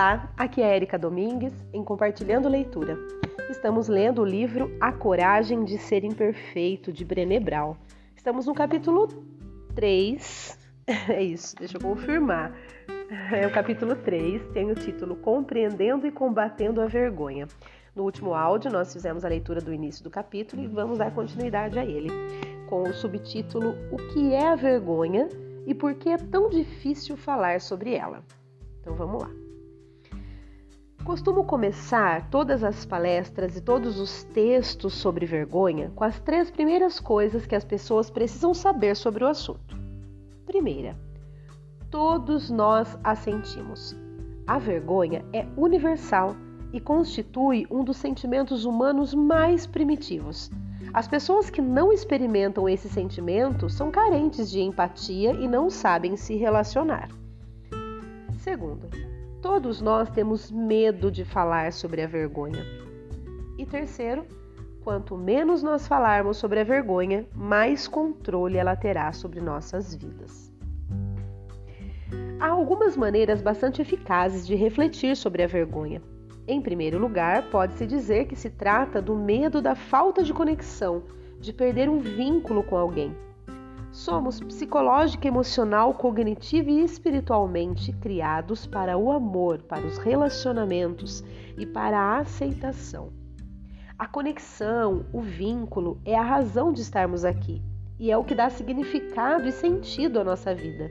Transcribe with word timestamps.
Olá, 0.00 0.32
aqui 0.34 0.62
é 0.62 0.76
Erika 0.76 0.98
Domingues 0.98 1.52
em 1.74 1.84
Compartilhando 1.84 2.48
Leitura. 2.48 2.96
Estamos 3.50 3.86
lendo 3.86 4.22
o 4.22 4.24
livro 4.24 4.74
A 4.80 4.90
Coragem 4.90 5.62
de 5.62 5.76
Ser 5.76 6.04
Imperfeito, 6.04 6.90
de 6.90 7.04
Brené 7.04 7.38
Brown. 7.38 7.76
Estamos 8.16 8.46
no 8.46 8.54
capítulo 8.54 9.08
3. 9.74 10.58
É 11.06 11.22
isso, 11.22 11.54
deixa 11.54 11.76
eu 11.76 11.82
confirmar. 11.82 12.56
É 13.30 13.46
o 13.46 13.52
capítulo 13.52 13.94
3, 13.94 14.42
tem 14.54 14.70
o 14.70 14.74
título 14.74 15.16
Compreendendo 15.16 16.06
e 16.06 16.10
Combatendo 16.10 16.80
a 16.80 16.86
Vergonha. 16.86 17.46
No 17.94 18.04
último 18.04 18.32
áudio, 18.32 18.72
nós 18.72 18.90
fizemos 18.90 19.22
a 19.22 19.28
leitura 19.28 19.60
do 19.60 19.70
início 19.72 20.02
do 20.02 20.08
capítulo 20.08 20.62
e 20.62 20.66
vamos 20.66 20.96
dar 20.96 21.14
continuidade 21.14 21.78
a 21.78 21.84
ele, 21.84 22.08
com 22.70 22.84
o 22.84 22.94
subtítulo 22.94 23.76
O 23.92 23.98
que 24.14 24.32
é 24.32 24.48
a 24.48 24.56
vergonha 24.56 25.28
e 25.66 25.74
por 25.74 25.94
que 25.94 26.08
é 26.08 26.16
tão 26.16 26.48
difícil 26.48 27.18
falar 27.18 27.60
sobre 27.60 27.94
ela. 27.94 28.24
Então 28.80 28.94
vamos 28.94 29.22
lá. 29.22 29.49
Costumo 31.04 31.44
começar 31.44 32.28
todas 32.30 32.62
as 32.62 32.84
palestras 32.84 33.56
e 33.56 33.60
todos 33.60 33.98
os 33.98 34.22
textos 34.22 34.92
sobre 34.94 35.24
vergonha 35.24 35.90
com 35.96 36.04
as 36.04 36.20
três 36.20 36.50
primeiras 36.50 37.00
coisas 37.00 37.46
que 37.46 37.54
as 37.54 37.64
pessoas 37.64 38.10
precisam 38.10 38.52
saber 38.52 38.94
sobre 38.94 39.24
o 39.24 39.26
assunto. 39.26 39.76
Primeira, 40.44 40.96
todos 41.90 42.50
nós 42.50 42.98
a 43.02 43.14
sentimos. 43.14 43.96
A 44.46 44.58
vergonha 44.58 45.24
é 45.32 45.46
universal 45.56 46.36
e 46.72 46.78
constitui 46.78 47.66
um 47.70 47.82
dos 47.82 47.96
sentimentos 47.96 48.64
humanos 48.64 49.14
mais 49.14 49.66
primitivos. 49.66 50.50
As 50.92 51.08
pessoas 51.08 51.48
que 51.48 51.62
não 51.62 51.92
experimentam 51.92 52.68
esse 52.68 52.88
sentimento 52.88 53.70
são 53.70 53.90
carentes 53.90 54.50
de 54.50 54.60
empatia 54.60 55.32
e 55.32 55.48
não 55.48 55.70
sabem 55.70 56.16
se 56.16 56.36
relacionar. 56.36 57.08
Segundo, 58.38 58.88
Todos 59.42 59.80
nós 59.80 60.10
temos 60.10 60.50
medo 60.50 61.10
de 61.10 61.24
falar 61.24 61.72
sobre 61.72 62.02
a 62.02 62.06
vergonha. 62.06 62.62
E 63.56 63.64
terceiro, 63.64 64.26
quanto 64.84 65.16
menos 65.16 65.62
nós 65.62 65.88
falarmos 65.88 66.36
sobre 66.36 66.60
a 66.60 66.64
vergonha, 66.64 67.26
mais 67.34 67.88
controle 67.88 68.58
ela 68.58 68.76
terá 68.76 69.10
sobre 69.12 69.40
nossas 69.40 69.94
vidas. 69.94 70.52
Há 72.38 72.48
algumas 72.48 72.98
maneiras 72.98 73.40
bastante 73.40 73.80
eficazes 73.80 74.46
de 74.46 74.54
refletir 74.54 75.16
sobre 75.16 75.42
a 75.42 75.46
vergonha. 75.46 76.02
Em 76.46 76.60
primeiro 76.60 76.98
lugar, 76.98 77.50
pode-se 77.50 77.86
dizer 77.86 78.26
que 78.26 78.36
se 78.36 78.50
trata 78.50 79.00
do 79.00 79.16
medo 79.16 79.62
da 79.62 79.74
falta 79.74 80.22
de 80.22 80.34
conexão, 80.34 81.02
de 81.38 81.52
perder 81.52 81.88
um 81.88 81.98
vínculo 81.98 82.62
com 82.62 82.76
alguém. 82.76 83.16
Somos 84.00 84.40
psicológica, 84.40 85.28
emocional, 85.28 85.92
cognitiva 85.92 86.70
e 86.70 86.82
espiritualmente 86.82 87.92
criados 87.92 88.64
para 88.66 88.96
o 88.96 89.12
amor, 89.12 89.60
para 89.64 89.86
os 89.86 89.98
relacionamentos 89.98 91.22
e 91.58 91.66
para 91.66 91.98
a 91.98 92.18
aceitação. 92.20 93.12
A 93.98 94.06
conexão, 94.06 95.04
o 95.12 95.20
vínculo 95.20 96.00
é 96.02 96.16
a 96.16 96.22
razão 96.22 96.72
de 96.72 96.80
estarmos 96.80 97.26
aqui 97.26 97.62
e 97.98 98.10
é 98.10 98.16
o 98.16 98.24
que 98.24 98.34
dá 98.34 98.48
significado 98.48 99.46
e 99.46 99.52
sentido 99.52 100.18
à 100.18 100.24
nossa 100.24 100.54
vida. 100.54 100.90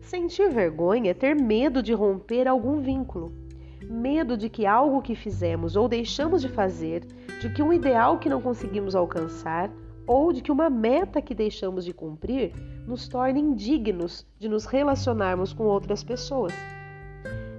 Sentir 0.00 0.48
vergonha 0.48 1.10
é 1.10 1.14
ter 1.14 1.36
medo 1.36 1.82
de 1.82 1.92
romper 1.92 2.48
algum 2.48 2.80
vínculo, 2.80 3.34
medo 3.82 4.34
de 4.34 4.48
que 4.48 4.64
algo 4.64 5.02
que 5.02 5.14
fizemos 5.14 5.76
ou 5.76 5.86
deixamos 5.86 6.40
de 6.40 6.48
fazer, 6.48 7.04
de 7.38 7.52
que 7.52 7.62
um 7.62 7.70
ideal 7.70 8.18
que 8.18 8.30
não 8.30 8.40
conseguimos 8.40 8.96
alcançar 8.96 9.70
ou 10.10 10.32
de 10.32 10.42
que 10.42 10.50
uma 10.50 10.68
meta 10.68 11.22
que 11.22 11.32
deixamos 11.32 11.84
de 11.84 11.94
cumprir 11.94 12.52
nos 12.84 13.06
torne 13.06 13.38
indignos 13.38 14.26
de 14.40 14.48
nos 14.48 14.64
relacionarmos 14.64 15.52
com 15.52 15.62
outras 15.62 16.02
pessoas. 16.02 16.52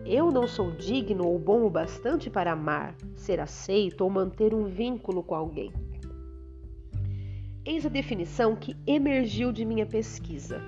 Eu 0.05 0.29
não 0.29 0.45
sou 0.45 0.69
digno 0.71 1.25
ou 1.25 1.39
bom 1.39 1.65
o 1.65 1.69
bastante 1.69 2.29
para 2.29 2.51
amar, 2.51 2.93
ser 3.15 3.39
aceito 3.39 4.01
ou 4.01 4.09
manter 4.09 4.53
um 4.53 4.65
vínculo 4.65 5.23
com 5.23 5.33
alguém. 5.33 5.71
Eis 7.63 7.85
a 7.85 7.89
definição 7.89 8.53
que 8.53 8.75
emergiu 8.85 9.53
de 9.53 9.63
minha 9.63 9.85
pesquisa. 9.85 10.61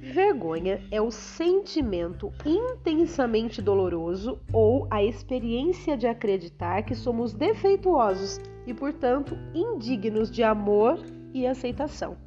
Vergonha 0.00 0.82
é 0.90 0.98
o 0.98 1.10
sentimento 1.10 2.32
intensamente 2.46 3.60
doloroso 3.60 4.38
ou 4.50 4.86
a 4.90 5.04
experiência 5.04 5.94
de 5.94 6.06
acreditar 6.06 6.84
que 6.84 6.94
somos 6.94 7.34
defeituosos 7.34 8.40
e, 8.68 8.74
portanto, 8.74 9.34
indignos 9.54 10.30
de 10.30 10.42
amor 10.42 11.00
e 11.32 11.46
aceitação. 11.46 12.18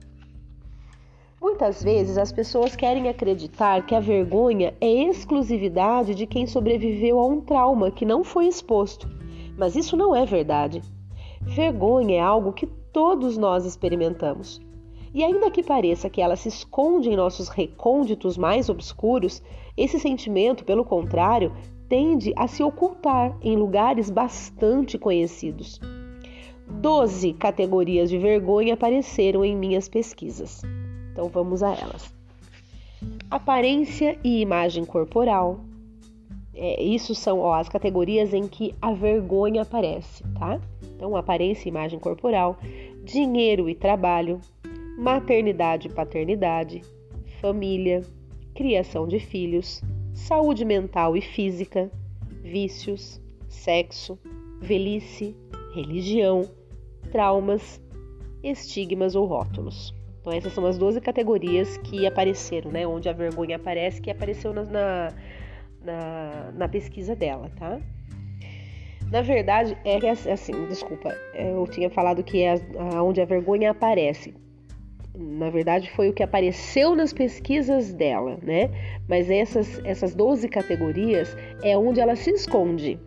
Muitas 1.39 1.83
vezes 1.83 2.17
as 2.17 2.31
pessoas 2.31 2.75
querem 2.75 3.07
acreditar 3.07 3.85
que 3.85 3.93
a 3.93 3.99
vergonha 3.99 4.73
é 4.81 4.91
exclusividade 5.03 6.15
de 6.15 6.25
quem 6.25 6.47
sobreviveu 6.47 7.19
a 7.19 7.25
um 7.27 7.41
trauma 7.41 7.91
que 7.91 8.05
não 8.05 8.23
foi 8.23 8.47
exposto, 8.47 9.07
mas 9.55 9.75
isso 9.75 9.95
não 9.95 10.15
é 10.15 10.25
verdade. 10.25 10.81
Vergonha 11.41 12.17
é 12.17 12.19
algo 12.19 12.53
que 12.53 12.65
todos 12.65 13.37
nós 13.37 13.63
experimentamos. 13.63 14.59
E 15.13 15.23
ainda 15.23 15.51
que 15.51 15.61
pareça 15.61 16.09
que 16.09 16.21
ela 16.21 16.35
se 16.35 16.47
esconde 16.47 17.09
em 17.09 17.15
nossos 17.15 17.49
recônditos 17.49 18.35
mais 18.35 18.67
obscuros, 18.67 19.43
esse 19.77 19.99
sentimento, 19.99 20.63
pelo 20.65 20.85
contrário, 20.85 21.53
tende 21.87 22.33
a 22.35 22.47
se 22.47 22.63
ocultar 22.63 23.37
em 23.41 23.55
lugares 23.55 24.09
bastante 24.09 24.97
conhecidos. 24.97 25.79
Doze 26.79 27.33
categorias 27.33 28.09
de 28.09 28.17
vergonha 28.17 28.73
apareceram 28.73 29.43
em 29.43 29.55
minhas 29.55 29.89
pesquisas. 29.89 30.61
Então 31.11 31.27
vamos 31.27 31.61
a 31.61 31.73
elas. 31.73 32.13
Aparência 33.29 34.17
e 34.23 34.41
imagem 34.41 34.85
corporal. 34.85 35.59
É, 36.53 36.83
isso 36.83 37.15
são 37.15 37.39
ó, 37.39 37.53
as 37.53 37.69
categorias 37.69 38.33
em 38.33 38.47
que 38.47 38.75
a 38.81 38.93
vergonha 38.93 39.61
aparece, 39.61 40.23
tá? 40.37 40.59
Então, 40.95 41.15
aparência 41.15 41.67
e 41.67 41.71
imagem 41.71 41.97
corporal, 41.97 42.57
dinheiro 43.03 43.67
e 43.67 43.73
trabalho, 43.73 44.39
maternidade 44.97 45.87
e 45.87 45.91
paternidade, 45.91 46.81
família, 47.39 48.03
criação 48.53 49.07
de 49.07 49.19
filhos, 49.19 49.81
saúde 50.13 50.63
mental 50.63 51.17
e 51.17 51.21
física, 51.21 51.89
vícios, 52.43 53.19
sexo, 53.47 54.19
velhice, 54.61 55.35
religião, 55.73 56.47
traumas, 57.11 57.81
estigmas 58.43 59.15
ou 59.15 59.25
rótulos. 59.25 59.93
Então 60.19 60.33
essas 60.33 60.53
são 60.53 60.65
as 60.65 60.77
12 60.77 61.01
categorias 61.01 61.77
que 61.77 62.05
apareceram, 62.05 62.71
né? 62.71 62.85
Onde 62.87 63.09
a 63.09 63.13
vergonha 63.13 63.55
aparece, 63.55 64.01
que 64.01 64.09
apareceu 64.09 64.53
na, 64.53 64.63
na, 65.83 66.51
na 66.53 66.67
pesquisa 66.69 67.15
dela, 67.15 67.51
tá? 67.57 67.79
Na 69.11 69.21
verdade, 69.21 69.77
é, 69.83 69.97
é 70.05 70.31
assim, 70.31 70.53
desculpa, 70.67 71.09
eu 71.33 71.67
tinha 71.67 71.89
falado 71.89 72.23
que 72.23 72.41
é 72.43 72.55
onde 73.01 73.19
a 73.19 73.25
vergonha 73.25 73.71
aparece 73.71 74.33
na 75.17 75.49
verdade 75.49 75.89
foi 75.91 76.09
o 76.09 76.13
que 76.13 76.23
apareceu 76.23 76.95
nas 76.95 77.13
pesquisas 77.13 77.93
dela, 77.93 78.37
né? 78.41 78.69
Mas 79.07 79.29
essas, 79.29 79.79
essas 79.83 80.15
12 80.15 80.47
categorias 80.47 81.35
é 81.63 81.77
onde 81.77 81.99
ela 81.99 82.15
se 82.15 82.31
esconde, 82.31 82.99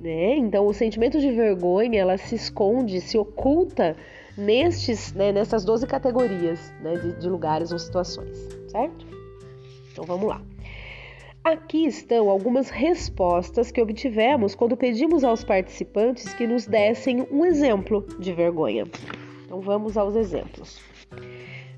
né? 0.00 0.36
Então 0.36 0.66
o 0.66 0.72
sentimento 0.72 1.20
de 1.20 1.30
vergonha 1.30 2.00
ela 2.00 2.16
se 2.16 2.34
esconde, 2.34 3.00
se 3.00 3.18
oculta 3.18 3.94
nestes, 4.36 5.12
né, 5.12 5.30
nessas 5.30 5.64
12 5.64 5.86
categorias 5.86 6.72
né, 6.80 6.96
de, 6.96 7.12
de 7.20 7.28
lugares 7.28 7.70
ou 7.70 7.78
situações, 7.78 8.36
certo? 8.68 9.06
Então 9.92 10.04
vamos 10.04 10.28
lá. 10.28 10.40
Aqui 11.42 11.86
estão 11.86 12.28
algumas 12.28 12.68
respostas 12.68 13.70
que 13.70 13.80
obtivemos 13.80 14.54
quando 14.54 14.76
pedimos 14.76 15.24
aos 15.24 15.42
participantes 15.42 16.34
que 16.34 16.46
nos 16.46 16.66
dessem 16.66 17.26
um 17.30 17.44
exemplo 17.46 18.06
de 18.18 18.32
vergonha. 18.32 18.84
Então 19.44 19.60
vamos 19.60 19.96
aos 19.96 20.16
exemplos. 20.16 20.80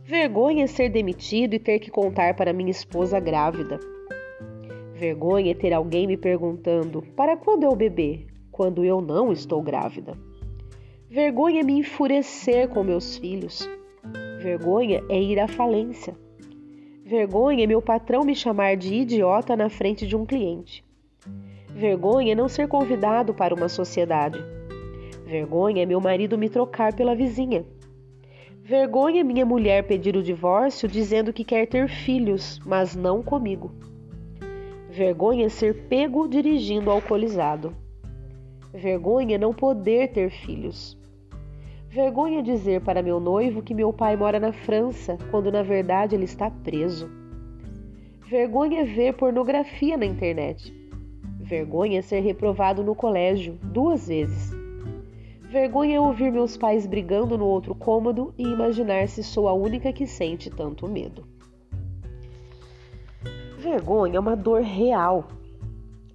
Vergonha 0.05 0.65
é 0.65 0.67
ser 0.67 0.89
demitido 0.89 1.55
e 1.55 1.61
ter 1.61 1.79
que 1.79 1.91
contar 1.91 2.35
para 2.35 2.53
minha 2.53 2.71
esposa 2.71 3.21
grávida. 3.21 3.79
Vergonha 5.03 5.51
é 5.51 5.55
ter 5.55 5.73
alguém 5.73 6.07
me 6.07 6.17
perguntando: 6.17 7.03
para 7.17 7.37
quando 7.37 7.65
é 7.65 7.69
o 7.69 7.75
bebê? 7.75 8.25
Quando 8.53 8.85
eu 8.85 9.01
não 9.01 9.33
estou 9.33 9.61
grávida. 9.61 10.17
Vergonha 11.11 11.63
é 11.63 11.65
me 11.65 11.73
enfurecer 11.73 12.69
com 12.69 12.85
meus 12.85 13.17
filhos. 13.17 13.69
Vergonha 14.39 15.03
é 15.09 15.21
ir 15.21 15.41
à 15.41 15.49
falência. 15.49 16.17
Vergonha 17.05 17.65
é 17.65 17.67
meu 17.67 17.83
patrão 17.83 18.23
me 18.23 18.37
chamar 18.37 18.77
de 18.77 18.95
idiota 18.95 19.57
na 19.57 19.69
frente 19.69 20.07
de 20.07 20.15
um 20.15 20.25
cliente. 20.25 20.85
Vergonha 21.75 22.31
é 22.31 22.37
não 22.37 22.49
ser 22.49 22.69
convidado 22.69 23.35
para 23.35 23.57
uma 23.57 23.69
sociedade. 23.69 24.39
Vergonha 25.27 25.83
é 25.83 25.87
meu 25.87 26.01
marido 26.01 26.39
me 26.39 26.49
trocar 26.49 26.95
pela 26.95 27.17
vizinha. 27.17 27.67
Vergonha 28.63 29.25
minha 29.25 29.45
mulher 29.45 29.83
pedir 29.83 30.17
o 30.17 30.23
divórcio 30.23 30.89
dizendo 30.89 31.33
que 31.33 31.43
quer 31.43 31.67
ter 31.67 31.89
filhos, 31.89 32.61
mas 32.65 32.95
não 32.95 33.21
comigo. 33.21 33.92
Vergonha 34.95 35.49
ser 35.49 35.89
pego 35.89 36.29
dirigindo 36.29 36.91
alcoolizado. 36.91 37.75
Vergonha 38.75 39.39
não 39.39 39.55
poder 39.55 40.13
ter 40.13 40.29
filhos. 40.29 40.99
Vergonha 41.89 42.43
dizer 42.43 42.83
para 42.83 43.03
meu 43.03 43.19
noivo 43.19 43.63
que 43.63 43.73
meu 43.73 43.91
pai 43.91 44.17
mora 44.17 44.39
na 44.39 44.53
França, 44.53 45.17
quando 45.31 45.51
na 45.51 45.63
verdade 45.63 46.15
ele 46.15 46.27
está 46.27 46.51
preso. 46.51 47.09
Vergonha 48.29 48.85
ver 48.85 49.15
pornografia 49.15 49.97
na 49.97 50.05
internet. 50.05 50.71
Vergonha 51.41 52.01
é 52.01 52.03
ser 52.03 52.21
reprovado 52.21 52.83
no 52.83 52.95
colégio 52.95 53.59
duas 53.63 54.09
vezes. 54.09 54.53
Vergonha 55.49 55.97
é 55.97 56.01
ouvir 56.01 56.31
meus 56.31 56.55
pais 56.59 56.87
brigando 56.87 57.39
no 57.39 57.47
outro 57.47 57.75
cômodo 57.75 58.35
e 58.37 58.43
imaginar 58.43 59.09
se 59.09 59.25
sou 59.25 59.49
a 59.49 59.55
única 59.55 59.91
que 59.91 60.07
sente 60.07 60.51
tanto 60.51 60.87
medo. 60.87 61.25
Vergonha 63.63 64.17
é 64.17 64.21
uma 64.21 64.35
dor 64.35 64.61
real. 64.61 65.29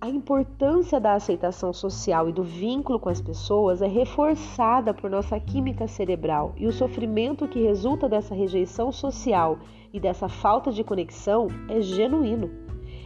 A 0.02 0.10
importância 0.10 1.00
da 1.00 1.14
aceitação 1.14 1.72
social 1.72 2.28
e 2.28 2.34
do 2.34 2.44
vínculo 2.44 3.00
com 3.00 3.08
as 3.08 3.22
pessoas 3.22 3.82
é 3.82 3.88
reforçada 3.88 4.94
por 4.94 5.10
nossa 5.10 5.40
química 5.40 5.88
cerebral 5.88 6.54
e 6.58 6.68
o 6.68 6.74
sofrimento 6.74 7.48
que 7.48 7.64
resulta 7.64 8.10
dessa 8.10 8.36
rejeição 8.36 8.92
social 8.92 9.60
e 9.94 10.00
dessa 10.00 10.28
falta 10.28 10.74
de 10.74 10.84
conexão 10.84 11.48
é 11.70 11.80
genuíno. 11.80 12.52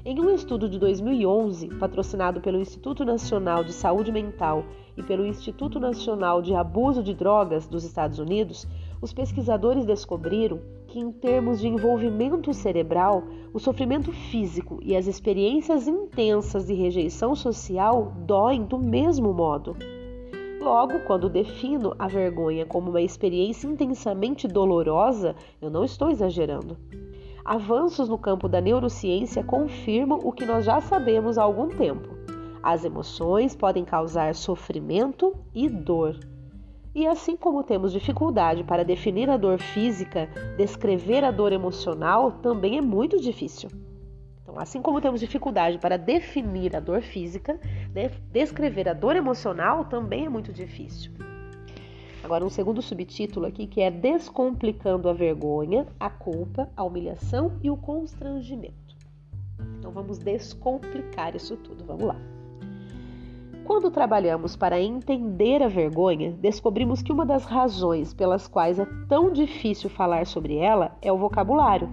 Em 0.04 0.20
um 0.20 0.34
estudo 0.34 0.68
de 0.68 0.80
2011, 0.80 1.68
patrocinado 1.76 2.42
pelo 2.42 2.60
Instituto 2.60 3.06
Nacional 3.06 3.64
de 3.64 3.72
Saúde 3.72 4.12
Mental 4.12 4.66
e 4.98 5.04
pelo 5.04 5.24
Instituto 5.24 5.80
Nacional 5.80 6.42
de 6.42 6.56
Abuso 6.56 7.04
de 7.04 7.14
Drogas 7.14 7.68
dos 7.68 7.84
Estados 7.84 8.18
Unidos, 8.18 8.68
os 9.02 9.12
pesquisadores 9.12 9.86
descobriram 9.86 10.60
que, 10.88 11.00
em 11.00 11.12
termos 11.12 11.60
de 11.60 11.68
envolvimento 11.68 12.54
cerebral, 12.54 13.24
o 13.52 13.60
sofrimento 13.60 14.12
físico 14.12 14.80
e 14.84 14.96
as 14.96 15.08
experiências 15.08 15.88
intensas 15.88 16.68
de 16.68 16.74
rejeição 16.74 17.36
social 17.36 18.14
doem 18.26 18.64
do 18.64 18.78
mesmo 18.78 19.34
modo. 19.34 19.76
Logo, 20.62 21.00
quando 21.08 21.28
defino 21.28 21.96
a 21.98 22.08
vergonha 22.08 22.66
como 22.68 22.92
uma 22.92 23.02
experiência 23.02 23.68
intensamente 23.68 24.48
dolorosa, 24.48 25.36
eu 25.60 25.72
não 25.72 25.84
estou 25.84 26.12
exagerando. 26.12 26.78
Avanços 27.44 28.08
no 28.08 28.20
campo 28.20 28.48
da 28.48 28.62
neurociência 28.62 29.44
confirmam 29.44 30.20
o 30.24 30.32
que 30.32 30.46
nós 30.46 30.64
já 30.64 30.80
sabemos 30.80 31.40
há 31.40 31.42
algum 31.42 31.70
tempo. 31.70 32.10
As 32.62 32.86
emoções 32.86 33.56
podem 33.56 33.84
causar 33.84 34.36
sofrimento 34.36 35.36
e 35.56 35.68
dor. 35.68 36.16
E 36.94 37.08
assim 37.08 37.38
como 37.38 37.64
temos 37.64 37.94
dificuldade 37.94 38.66
para 38.66 38.84
definir 38.84 39.30
a 39.30 39.38
dor 39.38 39.60
física, 39.60 40.28
descrever 40.58 41.24
a 41.24 41.32
dor 41.32 41.54
emocional 41.54 42.34
também 42.34 42.78
é 42.78 42.82
muito 42.82 43.20
difícil. 43.20 43.70
Então, 44.42 44.60
assim 44.60 44.82
como 44.82 45.00
temos 45.00 45.22
dificuldade 45.22 45.78
para 45.78 45.98
definir 45.98 46.76
a 46.76 46.82
dor 46.82 47.02
física, 47.02 47.58
descrever 48.30 48.90
a 48.90 48.94
dor 48.94 49.16
emocional 49.16 49.86
também 49.86 50.26
é 50.26 50.30
muito 50.30 50.52
difícil. 50.52 51.14
Agora, 52.22 52.46
um 52.46 52.50
segundo 52.50 52.82
subtítulo 52.82 53.46
aqui 53.46 53.66
que 53.66 53.80
é 53.80 53.90
Descomplicando 53.90 55.08
a 55.08 55.14
vergonha, 55.14 55.88
a 55.98 56.10
culpa, 56.10 56.70
a 56.76 56.84
humilhação 56.84 57.54
e 57.64 57.70
o 57.70 57.78
constrangimento. 57.78 58.98
Então, 59.80 59.92
vamos 59.92 60.18
descomplicar 60.18 61.36
isso 61.36 61.56
tudo. 61.56 61.86
Vamos 61.86 62.04
lá. 62.04 62.41
Quando 63.72 63.90
trabalhamos 63.90 64.58
para 64.58 64.82
entender 64.82 65.64
a 65.64 65.70
vergonha, 65.70 66.34
descobrimos 66.34 67.02
que 67.02 67.14
uma 67.14 67.26
das 67.26 67.46
razões 67.46 68.14
pelas 68.14 68.46
quais 68.46 68.78
é 68.78 68.86
tão 69.08 69.32
difícil 69.32 69.90
falar 69.90 70.26
sobre 70.26 70.58
ela 70.58 70.98
é 71.02 71.10
o 71.10 71.18
vocabulário. 71.18 71.90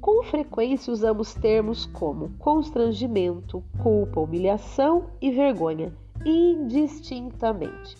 Com 0.00 0.22
frequência 0.22 0.90
usamos 0.90 1.34
termos 1.34 1.84
como 1.84 2.30
constrangimento, 2.38 3.62
culpa, 3.82 4.18
humilhação 4.18 5.10
e 5.20 5.30
vergonha, 5.30 5.92
indistintamente. 6.24 7.98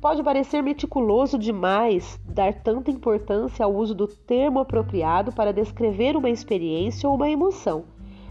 Pode 0.00 0.22
parecer 0.22 0.62
meticuloso 0.62 1.36
demais 1.36 2.20
dar 2.24 2.54
tanta 2.54 2.88
importância 2.88 3.64
ao 3.64 3.74
uso 3.74 3.96
do 3.96 4.06
termo 4.06 4.60
apropriado 4.60 5.32
para 5.32 5.52
descrever 5.52 6.16
uma 6.16 6.30
experiência 6.30 7.08
ou 7.08 7.16
uma 7.16 7.28
emoção. 7.28 7.82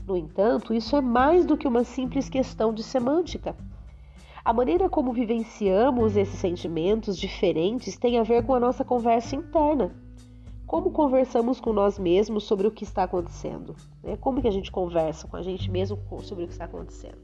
No 0.07 0.15
entanto, 0.15 0.73
isso 0.73 0.95
é 0.95 1.01
mais 1.01 1.45
do 1.45 1.57
que 1.57 1.67
uma 1.67 1.83
simples 1.83 2.29
questão 2.29 2.73
de 2.73 2.83
semântica. 2.83 3.53
A 4.47 4.53
maneira 4.53 4.89
como 4.89 5.11
vivenciamos 5.11 6.15
esses 6.15 6.39
sentimentos 6.39 7.17
diferentes 7.17 7.97
tem 7.97 8.17
a 8.17 8.23
ver 8.23 8.45
com 8.45 8.55
a 8.55 8.59
nossa 8.61 8.85
conversa 8.85 9.35
interna. 9.35 9.93
Como 10.65 10.89
conversamos 10.89 11.59
com 11.59 11.73
nós 11.73 11.99
mesmos 11.99 12.45
sobre 12.45 12.65
o 12.65 12.71
que 12.71 12.85
está 12.85 13.03
acontecendo? 13.03 13.75
Né? 14.01 14.15
Como 14.15 14.41
que 14.41 14.47
a 14.47 14.51
gente 14.51 14.71
conversa 14.71 15.27
com 15.27 15.35
a 15.35 15.41
gente 15.41 15.69
mesmo 15.69 15.99
sobre 16.21 16.45
o 16.45 16.47
que 16.47 16.53
está 16.53 16.63
acontecendo? 16.63 17.17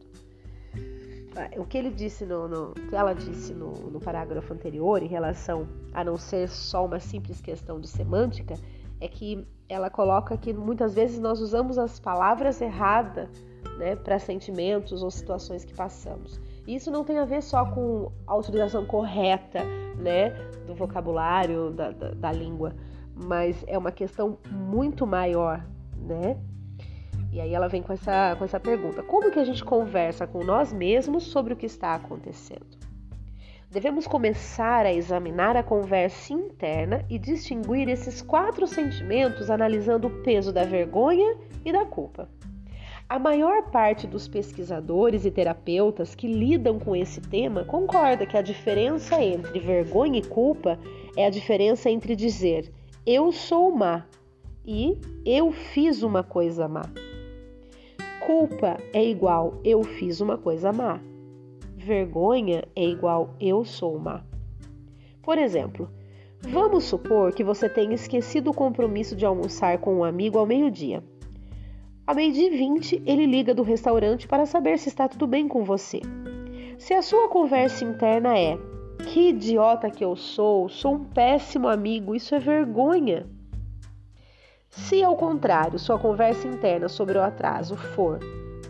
Ah, 1.38 1.50
o 1.62 1.66
que 1.66 1.78
ele 1.78 1.92
disse 1.92 2.26
no, 2.26 2.46
no 2.50 2.74
que 2.74 2.94
ela 2.94 3.14
disse 3.14 3.54
no, 3.54 3.72
no 3.72 4.02
parágrafo 4.02 4.54
anterior 4.54 5.02
em 5.02 5.08
relação 5.08 5.66
a 5.94 6.04
não 6.04 6.18
ser 6.18 6.50
só 6.50 6.86
uma 6.86 7.00
simples 7.00 7.40
questão 7.40 7.80
de 7.80 7.88
semântica 7.88 8.56
é 9.00 9.08
que 9.08 9.48
ela 9.70 9.90
coloca 9.90 10.36
que 10.36 10.52
muitas 10.52 10.94
vezes 10.94 11.22
nós 11.22 11.40
usamos 11.40 11.78
as 11.78 12.02
palavras 12.02 12.60
erradas 12.60 13.30
né, 13.78 13.96
para 13.96 14.20
sentimentos 14.20 15.02
ou 15.02 15.10
situações 15.10 15.64
que 15.64 15.74
passamos. 15.74 16.38
Isso 16.68 16.90
não 16.90 17.04
tem 17.04 17.20
a 17.20 17.26
ver 17.26 17.42
só 17.42 17.66
com 17.66 18.12
a 18.26 18.36
utilização 18.36 18.86
correta 18.86 19.64
né, 19.98 20.30
do 20.66 20.74
vocabulário, 20.74 21.72
da, 21.72 21.92
da, 21.92 22.12
da 22.12 22.32
língua, 22.32 22.74
mas 23.16 23.64
é 23.68 23.78
uma 23.78 23.92
questão 23.92 24.38
muito 24.50 25.06
maior, 25.06 25.66
né? 25.98 26.38
E 27.32 27.42
aí 27.42 27.54
ela 27.54 27.68
vem 27.68 27.82
com 27.82 27.92
essa, 27.92 28.36
com 28.38 28.46
essa 28.46 28.60
pergunta: 28.60 29.02
como 29.04 29.32
que 29.32 29.40
a 29.40 29.44
gente 29.44 29.64
conversa 29.64 30.28
com 30.28 30.44
nós 30.44 30.72
mesmos 30.72 31.24
sobre 31.24 31.54
o 31.54 31.58
que 31.58 31.66
está 31.66 31.96
acontecendo? 31.96 32.84
Devemos 33.70 34.06
começar 34.06 34.86
a 34.86 34.94
examinar 34.94 35.58
a 35.58 35.64
conversa 35.64 36.32
interna 36.32 37.04
e 37.10 37.18
distinguir 37.18 37.90
esses 37.90 38.22
quatro 38.22 38.68
sentimentos 38.68 39.50
analisando 39.50 40.08
o 40.08 40.22
peso 40.22 40.54
da 40.54 40.64
vergonha 40.64 41.36
e 41.66 41.72
da 41.72 41.84
culpa. 41.84 42.30
A 43.10 43.20
maior 43.20 43.70
parte 43.70 44.08
dos 44.08 44.28
pesquisadores 44.28 45.26
e 45.26 45.32
terapeutas 45.32 46.16
que 46.16 46.28
lidam 46.28 46.80
com 46.80 46.96
esse 46.96 47.22
tema 47.22 47.64
concorda 47.64 48.26
que 48.26 48.38
a 48.38 48.42
diferença 48.42 49.22
entre 49.22 49.60
vergonha 49.60 50.20
e 50.20 50.24
culpa 50.24 50.80
é 51.16 51.26
a 51.28 51.30
diferença 51.30 51.90
entre 51.90 52.16
dizer 52.16 52.72
eu 53.06 53.34
sou 53.34 53.70
má 53.70 54.06
e 54.66 54.98
eu 55.26 55.52
fiz 55.52 56.04
uma 56.04 56.24
coisa 56.24 56.70
má. 56.70 56.84
Culpa 58.26 58.78
é 58.94 59.04
igual 59.04 59.60
eu 59.66 59.84
fiz 59.84 60.22
uma 60.22 60.38
coisa 60.38 60.72
má. 60.72 61.02
Vergonha 61.76 62.64
é 62.74 62.86
igual 62.86 63.36
eu 63.42 63.66
sou 63.66 64.00
má. 64.00 64.24
Por 65.22 65.38
exemplo, 65.38 65.90
vamos 66.40 66.86
supor 66.86 67.34
que 67.34 67.44
você 67.44 67.68
tenha 67.68 67.94
esquecido 67.94 68.52
o 68.52 68.54
compromisso 68.54 69.18
de 69.18 69.26
almoçar 69.26 69.78
com 69.80 69.98
um 69.98 70.04
amigo 70.06 70.40
ao 70.40 70.46
meio-dia. 70.46 71.04
A 72.06 72.14
meio-dia 72.14 72.48
e 72.48 72.58
vinte, 72.58 73.02
ele 73.06 73.26
liga 73.26 73.54
do 73.54 73.64
restaurante 73.64 74.28
para 74.28 74.46
saber 74.46 74.78
se 74.78 74.90
está 74.90 75.08
tudo 75.08 75.26
bem 75.26 75.48
com 75.48 75.64
você. 75.64 76.02
Se 76.78 76.94
a 76.94 77.02
sua 77.02 77.30
conversa 77.30 77.86
interna 77.86 78.38
é: 78.38 78.58
Que 79.06 79.30
idiota 79.30 79.90
que 79.90 80.04
eu 80.04 80.14
sou, 80.14 80.68
sou 80.68 80.96
um 80.96 81.06
péssimo 81.06 81.70
amigo, 81.70 82.14
isso 82.14 82.36
é 82.36 82.40
vergonha. 82.40 83.26
Se 84.68 85.02
ao 85.02 85.16
contrário, 85.16 85.80
sua 85.80 85.98
conversa 85.98 86.46
interna 86.46 86.90
sobre 86.90 87.18
o 87.18 87.22
atraso 87.22 87.78
for: 87.78 88.20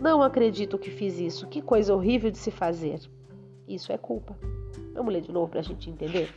Não 0.00 0.22
acredito 0.22 0.78
que 0.78 0.90
fiz 0.90 1.18
isso, 1.18 1.48
que 1.48 1.60
coisa 1.60 1.92
horrível 1.92 2.30
de 2.30 2.38
se 2.38 2.52
fazer. 2.52 3.00
Isso 3.66 3.90
é 3.90 3.98
culpa. 3.98 4.38
Vamos 4.94 5.12
ler 5.12 5.22
de 5.22 5.32
novo 5.32 5.48
para 5.48 5.58
a 5.58 5.64
gente 5.64 5.90
entender? 5.90 6.32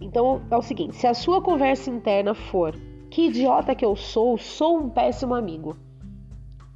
Então 0.00 0.40
é 0.50 0.56
o 0.56 0.62
seguinte: 0.62 0.96
se 0.96 1.06
a 1.06 1.12
sua 1.12 1.42
conversa 1.42 1.90
interna 1.90 2.32
for: 2.32 2.74
Que 3.10 3.26
idiota 3.26 3.74
que 3.74 3.84
eu 3.84 3.96
sou, 3.96 4.38
sou 4.38 4.78
um 4.78 4.88
péssimo 4.88 5.34
amigo. 5.34 5.76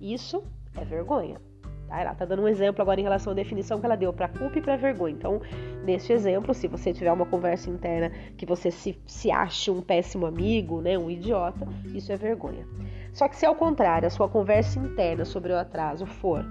Isso 0.01 0.43
é 0.77 0.85
vergonha. 0.85 1.41
Tá? 1.87 2.01
Ela 2.01 2.13
está 2.13 2.25
dando 2.25 2.43
um 2.43 2.49
exemplo 2.49 2.83
agora 2.83 2.99
em 3.01 3.05
relação 3.05 3.33
à 3.33 3.37
definição 3.37 3.79
que 3.79 3.87
ela 3.87 3.97
deu 3.97 4.13
para 4.13 4.29
culpa 4.29 4.59
e 4.59 4.63
para 4.63 4.77
vergonha. 4.77 5.15
Então, 5.15 5.41
neste 5.85 6.13
exemplo, 6.13 6.53
se 6.53 6.67
você 6.67 6.93
tiver 6.93 7.13
uma 7.13 7.25
conversa 7.25 7.71
interna 7.71 8.11
que 8.37 8.45
você 8.45 8.71
se, 8.71 9.01
se 9.07 9.31
ache 9.31 9.71
um 9.71 9.81
péssimo 9.81 10.27
amigo, 10.27 10.81
né, 10.81 10.99
um 10.99 11.09
idiota, 11.09 11.69
isso 11.95 12.11
é 12.11 12.17
vergonha. 12.17 12.67
Só 13.13 13.29
que 13.29 13.37
se 13.37 13.47
ao 13.47 13.55
contrário, 13.55 14.09
a 14.09 14.11
sua 14.11 14.29
conversa 14.29 14.81
interna 14.81 15.25
sobre 15.25 15.53
o 15.53 15.57
atraso 15.57 16.05
for 16.05 16.45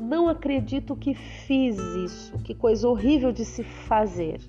não 0.00 0.28
acredito 0.28 0.96
que 0.96 1.14
fiz 1.14 1.76
isso, 1.78 2.38
que 2.38 2.54
coisa 2.54 2.88
horrível 2.88 3.32
de 3.32 3.44
se 3.44 3.64
fazer, 3.64 4.40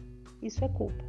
isso 0.41 0.63
é 0.63 0.69
culpa. 0.69 1.03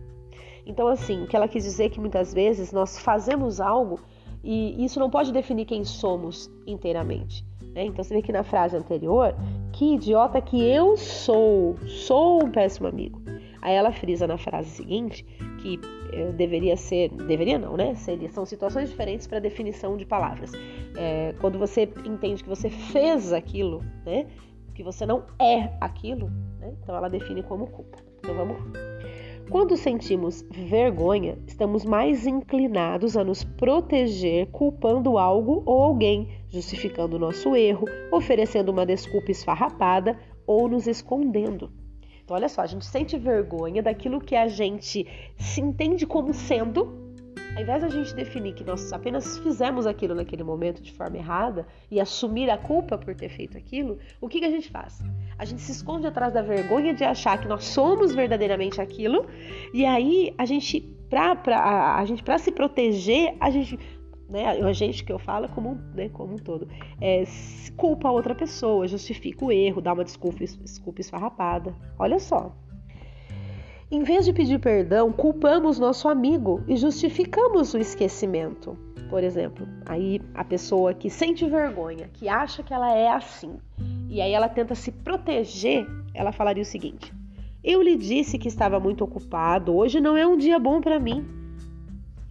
Então, 0.68 0.86
assim, 0.86 1.24
o 1.24 1.26
que 1.26 1.34
ela 1.34 1.48
quis 1.48 1.64
dizer 1.64 1.86
é 1.86 1.88
que 1.88 1.98
muitas 1.98 2.32
vezes 2.32 2.70
nós 2.72 2.98
fazemos 2.98 3.60
algo 3.60 3.98
e 4.44 4.84
isso 4.84 5.00
não 5.00 5.10
pode 5.10 5.32
definir 5.32 5.64
quem 5.64 5.82
somos 5.82 6.50
inteiramente. 6.66 7.44
Né? 7.74 7.86
Então 7.86 8.04
você 8.04 8.14
vê 8.14 8.22
que 8.22 8.30
na 8.30 8.44
frase 8.44 8.76
anterior, 8.76 9.34
que 9.72 9.94
idiota 9.94 10.40
que 10.40 10.62
eu 10.62 10.96
sou, 10.96 11.76
sou 11.86 12.44
um 12.44 12.50
péssimo 12.50 12.86
amigo. 12.86 13.20
Aí 13.60 13.74
ela 13.74 13.90
frisa 13.92 14.26
na 14.26 14.38
frase 14.38 14.70
seguinte 14.70 15.24
que 15.60 15.80
eh, 16.12 16.32
deveria 16.32 16.76
ser, 16.76 17.08
deveria 17.10 17.58
não, 17.58 17.76
né? 17.76 17.94
Seria, 17.96 18.30
são 18.30 18.46
situações 18.46 18.88
diferentes 18.88 19.26
para 19.26 19.40
definição 19.40 19.96
de 19.96 20.06
palavras. 20.06 20.52
É, 20.96 21.34
quando 21.40 21.58
você 21.58 21.88
entende 22.04 22.42
que 22.42 22.48
você 22.48 22.70
fez 22.70 23.32
aquilo, 23.32 23.82
né? 24.06 24.26
Que 24.74 24.84
você 24.84 25.04
não 25.04 25.24
é 25.40 25.72
aquilo, 25.80 26.30
né? 26.60 26.72
Então 26.80 26.94
ela 26.94 27.08
define 27.08 27.42
como 27.42 27.66
culpa. 27.66 27.98
Então 28.18 28.34
vamos. 28.34 28.97
Quando 29.50 29.78
sentimos 29.78 30.44
vergonha, 30.50 31.38
estamos 31.46 31.82
mais 31.82 32.26
inclinados 32.26 33.16
a 33.16 33.24
nos 33.24 33.42
proteger 33.42 34.48
culpando 34.48 35.16
algo 35.16 35.62
ou 35.64 35.82
alguém, 35.82 36.28
justificando 36.50 37.16
o 37.16 37.18
nosso 37.18 37.56
erro, 37.56 37.86
oferecendo 38.12 38.70
uma 38.70 38.84
desculpa 38.84 39.30
esfarrapada 39.30 40.18
ou 40.46 40.68
nos 40.68 40.86
escondendo. 40.86 41.72
Então, 42.22 42.36
olha 42.36 42.48
só, 42.48 42.60
a 42.60 42.66
gente 42.66 42.84
sente 42.84 43.16
vergonha 43.16 43.82
daquilo 43.82 44.20
que 44.20 44.36
a 44.36 44.48
gente 44.48 45.06
se 45.38 45.62
entende 45.62 46.06
como 46.06 46.34
sendo 46.34 47.08
ao 47.58 47.62
invés 47.62 47.82
da 47.82 47.88
gente 47.88 48.14
definir 48.14 48.54
que 48.54 48.62
nós 48.62 48.92
apenas 48.92 49.38
fizemos 49.38 49.84
aquilo 49.84 50.14
naquele 50.14 50.44
momento 50.44 50.80
de 50.80 50.92
forma 50.92 51.16
errada 51.16 51.66
e 51.90 51.98
assumir 51.98 52.48
a 52.48 52.56
culpa 52.56 52.96
por 52.96 53.16
ter 53.16 53.28
feito 53.28 53.58
aquilo, 53.58 53.98
o 54.20 54.28
que, 54.28 54.38
que 54.38 54.44
a 54.44 54.50
gente 54.50 54.70
faz? 54.70 55.02
A 55.38 55.44
gente 55.44 55.62
se 55.62 55.72
esconde 55.72 56.06
atrás 56.06 56.34
da 56.34 56.42
vergonha 56.42 56.92
de 56.92 57.04
achar 57.04 57.38
que 57.40 57.46
nós 57.46 57.64
somos 57.64 58.14
verdadeiramente 58.14 58.80
aquilo, 58.80 59.26
e 59.72 59.86
aí 59.86 60.34
a 60.36 60.44
gente, 60.44 60.80
pra, 61.08 61.36
pra, 61.36 61.58
a, 61.58 62.00
a 62.00 62.04
gente, 62.04 62.22
pra 62.22 62.38
se 62.38 62.50
proteger, 62.50 63.36
a 63.40 63.48
gente 63.50 63.78
né, 64.28 64.46
a 64.46 64.72
gente 64.72 65.04
que 65.04 65.12
eu 65.12 65.18
falo 65.18 65.48
como, 65.48 65.80
né, 65.94 66.10
como 66.10 66.34
um 66.34 66.36
todo, 66.36 66.68
é, 67.00 67.24
culpa 67.76 68.08
a 68.08 68.12
outra 68.12 68.34
pessoa, 68.34 68.86
justifica 68.86 69.44
o 69.44 69.50
erro, 69.50 69.80
dá 69.80 69.92
uma 69.92 70.04
desculpa, 70.04 70.40
desculpa 70.40 71.00
esfarrapada. 71.00 71.74
Olha 71.98 72.18
só, 72.18 72.54
em 73.90 74.02
vez 74.02 74.26
de 74.26 74.34
pedir 74.34 74.60
perdão, 74.60 75.10
culpamos 75.10 75.78
nosso 75.78 76.08
amigo 76.08 76.62
e 76.68 76.76
justificamos 76.76 77.72
o 77.72 77.78
esquecimento. 77.78 78.76
Por 79.08 79.24
exemplo, 79.24 79.66
aí 79.86 80.20
a 80.34 80.44
pessoa 80.44 80.92
que 80.92 81.08
sente 81.08 81.48
vergonha, 81.48 82.10
que 82.12 82.28
acha 82.28 82.62
que 82.62 82.74
ela 82.74 82.94
é 82.94 83.08
assim, 83.08 83.56
e 84.08 84.20
aí 84.20 84.32
ela 84.32 84.48
tenta 84.48 84.74
se 84.74 84.90
proteger, 84.90 85.86
ela 86.14 86.32
falaria 86.32 86.62
o 86.62 86.66
seguinte: 86.66 87.12
Eu 87.62 87.82
lhe 87.82 87.96
disse 87.96 88.38
que 88.38 88.48
estava 88.48 88.80
muito 88.80 89.04
ocupado, 89.04 89.74
hoje 89.76 90.00
não 90.00 90.16
é 90.16 90.26
um 90.26 90.36
dia 90.36 90.58
bom 90.58 90.80
para 90.80 90.98
mim. 90.98 91.26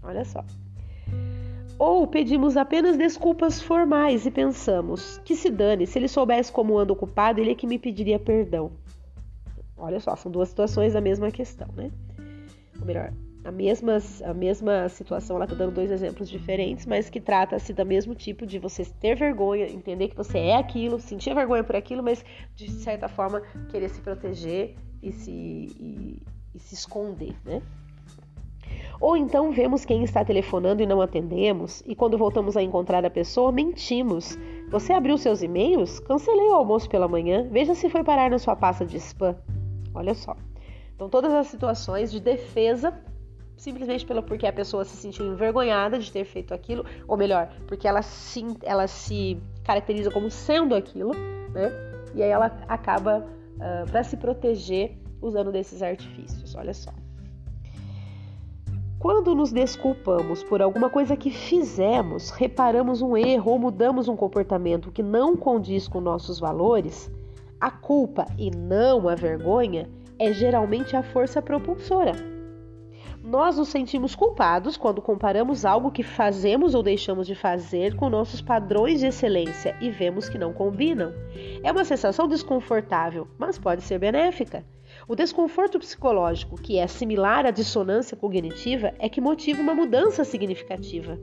Olha 0.02 0.26
só. 0.26 0.44
Ou 1.78 2.08
pedimos 2.08 2.58
apenas 2.58 2.98
desculpas 2.98 3.62
formais 3.62 4.26
e 4.26 4.32
pensamos 4.32 5.22
que 5.24 5.36
se 5.36 5.52
dane, 5.52 5.86
se 5.86 6.00
ele 6.00 6.08
soubesse 6.08 6.52
como 6.52 6.78
ando 6.78 6.94
ocupado, 6.94 7.40
ele 7.40 7.52
é 7.52 7.56
que 7.56 7.68
me 7.68 7.78
pediria 7.78 8.18
perdão. 8.18 8.72
Olha 9.78 10.00
só, 10.00 10.16
são 10.16 10.32
duas 10.32 10.50
situações 10.50 10.94
da 10.94 11.02
mesma 11.02 11.30
questão, 11.30 11.68
né? 11.76 11.92
Ou 12.80 12.86
melhor, 12.86 13.14
a 13.48 13.52
mesma, 13.52 13.98
a 14.26 14.34
mesma 14.34 14.90
situação, 14.90 15.38
ela 15.38 15.46
está 15.46 15.56
dando 15.56 15.74
dois 15.74 15.90
exemplos 15.90 16.30
diferentes, 16.30 16.86
mas 16.86 17.10
que 17.10 17.22
trata-se 17.22 17.72
do 17.72 17.86
mesmo 17.86 18.14
tipo 18.14 18.46
de 18.46 18.60
você 18.60 18.84
ter 18.84 19.16
vergonha, 19.16 19.72
entender 19.72 20.10
que 20.10 20.18
você 20.18 20.38
é 20.38 20.58
aquilo, 20.58 21.00
sentir 21.00 21.34
vergonha 21.34 21.64
por 21.64 21.74
aquilo, 21.74 22.04
mas 22.04 22.26
de 22.54 22.70
certa 22.70 23.08
forma 23.08 23.42
querer 23.70 23.88
se 23.88 24.02
proteger 24.02 24.76
e 25.02 25.14
se, 25.14 25.32
e, 25.32 26.22
e 26.54 26.60
se 26.60 26.76
esconder, 26.76 27.34
né? 27.46 27.62
Ou 29.00 29.16
então 29.16 29.50
vemos 29.54 29.86
quem 29.86 30.04
está 30.04 30.26
telefonando 30.26 30.84
e 30.84 30.86
não 30.86 31.00
atendemos, 31.02 31.82
e 31.88 31.96
quando 31.96 32.18
voltamos 32.18 32.58
a 32.58 32.62
encontrar 32.62 33.06
a 33.06 33.10
pessoa, 33.10 33.50
mentimos. 33.50 34.38
Você 34.70 34.92
abriu 34.92 35.18
seus 35.18 35.42
e-mails? 35.42 36.02
Cancelei 36.02 36.48
o 36.48 36.56
almoço 36.56 36.90
pela 36.90 37.08
manhã. 37.08 37.48
Veja 37.50 37.74
se 37.74 37.90
foi 37.90 38.04
parar 38.04 38.30
na 38.30 38.40
sua 38.40 38.58
pasta 38.58 38.86
de 38.86 38.98
spam. 38.98 39.38
Olha 39.94 40.14
só. 40.14 40.36
Então, 40.94 41.08
todas 41.08 41.32
as 41.32 41.48
situações 41.48 42.12
de 42.12 42.20
defesa, 42.20 42.92
simplesmente 43.58 44.06
pelo 44.06 44.22
porque 44.24 44.46
a 44.46 44.54
pessoa 44.54 44.86
se 44.86 44.96
sentiu 44.96 45.26
envergonhada 45.26 45.98
de 45.98 46.12
ter 46.12 46.24
feito 46.24 46.54
aquilo, 46.54 46.86
ou 47.08 47.18
melhor, 47.18 47.50
porque 47.68 47.88
ela 47.88 48.02
se, 48.02 48.46
ela 48.64 48.88
se 48.88 49.38
caracteriza 49.64 50.12
como 50.12 50.30
sendo 50.30 50.76
aquilo, 50.76 51.12
né? 51.52 51.72
E 52.16 52.24
aí 52.24 52.30
ela 52.30 52.46
acaba, 52.68 53.26
uh, 53.56 53.92
para 53.92 54.04
se 54.04 54.16
proteger, 54.16 54.98
usando 55.22 55.52
desses 55.52 55.82
artifícios. 55.82 56.56
Olha 56.56 56.74
só. 56.74 56.92
Quando 59.00 59.36
nos 59.36 59.52
desculpamos 59.52 60.44
por 60.44 60.62
alguma 60.62 60.90
coisa 60.90 61.16
que 61.16 61.30
fizemos, 61.30 62.32
reparamos 62.32 63.02
um 63.02 63.16
erro 63.16 63.52
ou 63.52 63.60
mudamos 63.60 64.08
um 64.08 64.16
comportamento 64.16 64.92
que 64.92 65.04
não 65.04 65.36
condiz 65.36 65.88
com 65.88 66.02
nossos 66.02 66.40
valores, 66.40 67.12
a 67.60 67.70
culpa 67.70 68.26
e 68.38 68.50
não 68.50 69.08
a 69.08 69.16
vergonha 69.16 69.90
é 70.18 70.34
geralmente 70.34 70.96
a 70.96 71.04
força 71.04 71.42
propulsora. 71.42 72.37
Nós 73.28 73.58
nos 73.58 73.68
sentimos 73.68 74.16
culpados 74.16 74.78
quando 74.78 75.02
comparamos 75.02 75.66
algo 75.66 75.92
que 75.92 76.02
fazemos 76.02 76.74
ou 76.74 76.82
deixamos 76.82 77.28
de 77.28 77.36
fazer 77.36 77.94
com 77.94 78.10
nossos 78.10 78.40
padrões 78.40 79.02
de 79.02 79.08
excelência 79.08 79.76
e 79.82 79.90
vemos 79.90 80.30
que 80.30 80.38
não 80.38 80.54
combinam. 80.54 81.12
É 81.62 81.70
uma 81.70 81.84
sensação 81.84 82.26
desconfortável, 82.26 83.28
mas 83.38 83.60
pode 83.60 83.82
ser 83.82 84.00
benéfica. 84.00 84.64
O 85.10 85.14
desconforto 85.14 85.78
psicológico, 85.78 86.56
que 86.56 86.78
é 86.78 86.88
similar 86.88 87.46
à 87.46 87.52
dissonância 87.52 88.16
cognitiva, 88.16 88.94
é 88.98 89.10
que 89.10 89.20
motiva 89.20 89.62
uma 89.62 89.76
mudança 89.76 90.24
significativa. 90.24 91.20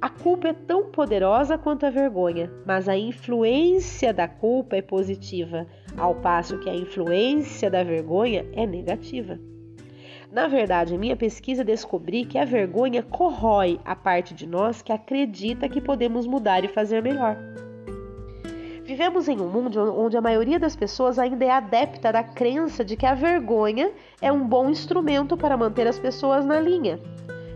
A 0.00 0.08
culpa 0.08 0.46
é 0.46 0.52
tão 0.52 0.92
poderosa 0.92 1.58
quanto 1.58 1.84
a 1.84 1.90
vergonha, 1.90 2.48
mas 2.64 2.88
a 2.88 2.96
influência 2.96 4.14
da 4.14 4.28
culpa 4.28 4.76
é 4.76 4.82
positiva, 4.82 5.66
ao 5.96 6.14
passo 6.14 6.60
que 6.60 6.70
a 6.70 6.76
influência 6.76 7.68
da 7.68 7.82
vergonha 7.82 8.46
é 8.52 8.64
negativa. 8.64 9.36
Na 10.30 10.46
verdade, 10.46 10.94
em 10.94 10.98
minha 10.98 11.16
pesquisa 11.16 11.64
descobri 11.64 12.24
que 12.24 12.36
a 12.36 12.44
vergonha 12.44 13.02
corrói 13.02 13.80
a 13.84 13.96
parte 13.96 14.34
de 14.34 14.46
nós 14.46 14.82
que 14.82 14.92
acredita 14.92 15.68
que 15.68 15.80
podemos 15.80 16.26
mudar 16.26 16.62
e 16.64 16.68
fazer 16.68 17.02
melhor. 17.02 17.36
Vivemos 18.84 19.28
em 19.28 19.40
um 19.40 19.48
mundo 19.48 19.80
onde 19.98 20.16
a 20.16 20.20
maioria 20.20 20.58
das 20.58 20.76
pessoas 20.76 21.18
ainda 21.18 21.44
é 21.44 21.50
adepta 21.50 22.12
da 22.12 22.22
crença 22.22 22.84
de 22.84 22.96
que 22.96 23.04
a 23.04 23.14
vergonha 23.14 23.90
é 24.20 24.30
um 24.30 24.46
bom 24.46 24.70
instrumento 24.70 25.36
para 25.36 25.56
manter 25.56 25.86
as 25.86 25.98
pessoas 25.98 26.44
na 26.44 26.60
linha. 26.60 26.98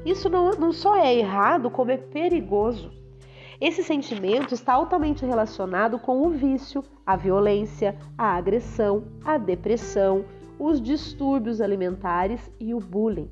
Isso 0.05 0.29
não, 0.29 0.51
não 0.51 0.73
só 0.73 0.97
é 0.97 1.15
errado, 1.15 1.71
como 1.71 1.91
é 1.91 1.97
perigoso. 1.97 2.91
Esse 3.61 3.83
sentimento 3.83 4.53
está 4.53 4.73
altamente 4.73 5.25
relacionado 5.25 5.99
com 5.99 6.27
o 6.27 6.31
vício, 6.31 6.83
a 7.07 7.17
violência, 7.17 7.97
a 8.19 8.35
agressão, 8.35 9.05
a 9.25 9.39
depressão, 9.39 10.25
os 10.65 10.81
distúrbios 10.81 11.61
alimentares 11.61 12.49
e 12.61 12.73
o 12.73 12.79
bullying. 12.79 13.29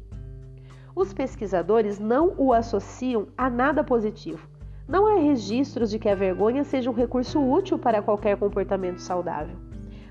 Os 0.97 1.13
pesquisadores 1.13 2.01
não 2.01 2.35
o 2.37 2.53
associam 2.53 3.29
a 3.39 3.49
nada 3.49 3.85
positivo. 3.85 4.49
Não 4.89 5.07
há 5.07 5.21
registros 5.21 5.91
de 5.91 5.99
que 6.01 6.09
a 6.09 6.15
vergonha 6.17 6.65
seja 6.65 6.91
um 6.91 6.93
recurso 6.93 7.41
útil 7.41 7.79
para 7.79 8.03
qualquer 8.03 8.37
comportamento 8.37 8.99
saudável. 8.99 9.55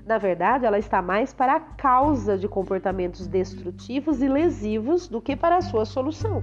Na 0.06 0.16
verdade, 0.16 0.64
ela 0.64 0.78
está 0.78 1.02
mais 1.02 1.34
para 1.34 1.56
a 1.56 1.60
causa 1.60 2.38
de 2.38 2.48
comportamentos 2.48 3.26
destrutivos 3.26 4.22
e 4.22 4.28
lesivos 4.28 5.06
do 5.06 5.20
que 5.20 5.36
para 5.36 5.58
a 5.58 5.60
sua 5.60 5.84
solução. 5.84 6.42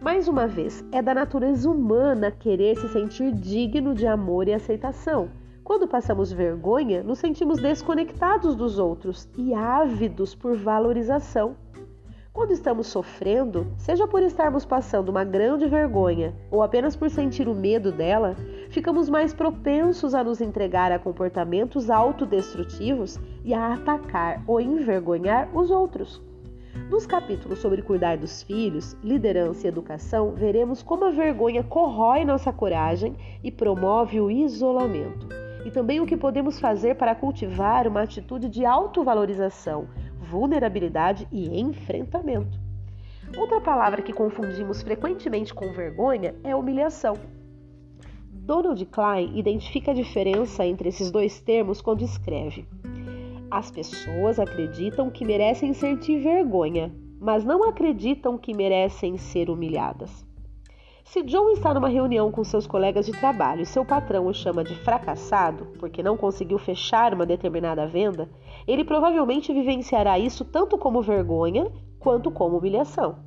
Mais 0.00 0.26
uma 0.26 0.48
vez, 0.48 0.84
é 0.90 1.00
da 1.00 1.14
natureza 1.14 1.70
humana 1.70 2.32
querer 2.32 2.76
se 2.76 2.88
sentir 2.88 3.32
digno 3.32 3.94
de 3.94 4.06
amor 4.08 4.48
e 4.48 4.52
aceitação. 4.52 5.30
Quando 5.64 5.88
passamos 5.88 6.30
vergonha, 6.30 7.02
nos 7.02 7.18
sentimos 7.18 7.58
desconectados 7.58 8.54
dos 8.54 8.78
outros 8.78 9.26
e 9.34 9.54
ávidos 9.54 10.34
por 10.34 10.54
valorização. 10.54 11.56
Quando 12.34 12.50
estamos 12.50 12.86
sofrendo, 12.88 13.66
seja 13.78 14.06
por 14.06 14.22
estarmos 14.22 14.66
passando 14.66 15.08
uma 15.08 15.24
grande 15.24 15.66
vergonha 15.66 16.34
ou 16.50 16.62
apenas 16.62 16.94
por 16.94 17.08
sentir 17.08 17.48
o 17.48 17.54
medo 17.54 17.90
dela, 17.90 18.36
ficamos 18.68 19.08
mais 19.08 19.32
propensos 19.32 20.14
a 20.14 20.22
nos 20.22 20.42
entregar 20.42 20.92
a 20.92 20.98
comportamentos 20.98 21.88
autodestrutivos 21.88 23.18
e 23.42 23.54
a 23.54 23.72
atacar 23.72 24.42
ou 24.46 24.60
envergonhar 24.60 25.48
os 25.56 25.70
outros. 25.70 26.20
Nos 26.90 27.06
capítulos 27.06 27.60
sobre 27.60 27.80
cuidar 27.80 28.18
dos 28.18 28.42
filhos, 28.42 28.94
liderança 29.02 29.66
e 29.66 29.70
educação, 29.70 30.32
veremos 30.32 30.82
como 30.82 31.06
a 31.06 31.10
vergonha 31.10 31.64
corrói 31.64 32.22
nossa 32.22 32.52
coragem 32.52 33.16
e 33.42 33.50
promove 33.50 34.20
o 34.20 34.30
isolamento. 34.30 35.43
E 35.64 35.70
também 35.70 36.00
o 36.00 36.06
que 36.06 36.16
podemos 36.16 36.60
fazer 36.60 36.96
para 36.96 37.14
cultivar 37.14 37.88
uma 37.88 38.02
atitude 38.02 38.48
de 38.48 38.66
autovalorização, 38.66 39.88
vulnerabilidade 40.20 41.26
e 41.32 41.60
enfrentamento. 41.60 42.58
Outra 43.36 43.60
palavra 43.60 44.02
que 44.02 44.12
confundimos 44.12 44.82
frequentemente 44.82 45.54
com 45.54 45.72
vergonha 45.72 46.34
é 46.44 46.54
humilhação. 46.54 47.14
Donald 48.30 48.84
Klein 48.86 49.38
identifica 49.38 49.90
a 49.90 49.94
diferença 49.94 50.66
entre 50.66 50.90
esses 50.90 51.10
dois 51.10 51.40
termos 51.40 51.80
quando 51.80 52.04
escreve: 52.04 52.68
As 53.50 53.70
pessoas 53.70 54.38
acreditam 54.38 55.10
que 55.10 55.24
merecem 55.24 55.72
sentir 55.72 56.20
vergonha, 56.20 56.94
mas 57.18 57.42
não 57.42 57.66
acreditam 57.66 58.36
que 58.36 58.54
merecem 58.54 59.16
ser 59.16 59.48
humilhadas. 59.48 60.26
Se 61.04 61.22
John 61.22 61.50
está 61.50 61.72
numa 61.72 61.88
reunião 61.88 62.32
com 62.32 62.42
seus 62.42 62.66
colegas 62.66 63.04
de 63.04 63.12
trabalho 63.12 63.60
e 63.60 63.66
seu 63.66 63.84
patrão 63.84 64.26
o 64.26 64.32
chama 64.32 64.64
de 64.64 64.74
fracassado 64.74 65.66
porque 65.78 66.02
não 66.02 66.16
conseguiu 66.16 66.58
fechar 66.58 67.12
uma 67.12 67.26
determinada 67.26 67.86
venda, 67.86 68.28
ele 68.66 68.84
provavelmente 68.84 69.52
vivenciará 69.52 70.18
isso 70.18 70.44
tanto 70.44 70.78
como 70.78 71.02
vergonha 71.02 71.70
quanto 72.00 72.30
como 72.30 72.56
humilhação. 72.56 73.18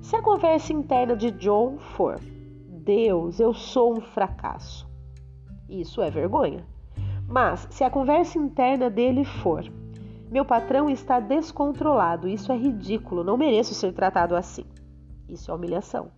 Se 0.00 0.14
a 0.14 0.22
conversa 0.22 0.72
interna 0.72 1.16
de 1.16 1.32
John 1.32 1.76
for: 1.78 2.18
Deus, 2.68 3.40
eu 3.40 3.52
sou 3.52 3.98
um 3.98 4.00
fracasso, 4.00 4.88
isso 5.68 6.00
é 6.00 6.08
vergonha. 6.08 6.64
Mas 7.28 7.66
se 7.70 7.82
a 7.82 7.90
conversa 7.90 8.38
interna 8.38 8.88
dele 8.88 9.24
for: 9.24 9.64
Meu 10.30 10.44
patrão 10.44 10.88
está 10.88 11.18
descontrolado, 11.18 12.28
isso 12.28 12.52
é 12.52 12.56
ridículo, 12.56 13.24
não 13.24 13.36
mereço 13.36 13.74
ser 13.74 13.92
tratado 13.92 14.36
assim. 14.36 14.64
Isso 15.28 15.50
é 15.50 15.54
humilhação. 15.54 16.15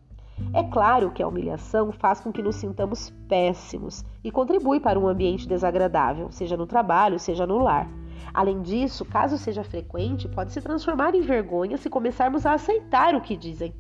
É 0.53 0.63
claro 0.63 1.11
que 1.11 1.23
a 1.23 1.29
humilhação 1.29 1.93
faz 1.93 2.21
com 2.21 2.33
que 2.33 2.43
nos 2.43 2.57
sintamos 2.57 3.11
péssimos 3.29 4.05
e 4.25 4.31
contribui 4.31 4.81
para 4.81 4.99
um 4.99 5.07
ambiente 5.07 5.47
desagradável, 5.47 6.31
seja 6.33 6.57
no 6.57 6.67
trabalho, 6.67 7.19
seja 7.19 7.47
no 7.47 7.59
lar. 7.59 7.89
Além 8.33 8.63
disso, 8.63 9.05
caso 9.05 9.37
seja 9.37 9.65
frequente, 9.65 10.29
pode 10.29 10.53
se 10.53 10.61
transformar 10.61 11.15
em 11.15 11.21
vergonha 11.21 11.77
se 11.77 11.91
começarmos 11.91 12.47
a 12.47 12.55
aceitar 12.55 13.15
o 13.15 13.21
que 13.21 13.37
dizem. 13.37 13.75